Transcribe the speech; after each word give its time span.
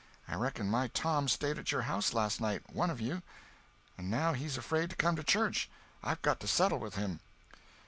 I 0.27 0.33
reckon 0.33 0.67
my 0.67 0.87
Tom 0.87 1.27
stayed 1.27 1.59
at 1.59 1.71
your 1.71 1.83
house 1.83 2.11
last 2.11 2.41
night—one 2.41 2.89
of 2.89 2.99
you. 2.99 3.21
And 3.99 4.09
now 4.09 4.33
he's 4.33 4.57
afraid 4.57 4.89
to 4.89 4.95
come 4.95 5.15
to 5.15 5.23
church. 5.23 5.69
I've 6.01 6.23
got 6.23 6.39
to 6.39 6.47
settle 6.47 6.79
with 6.79 6.95
him." 6.95 7.19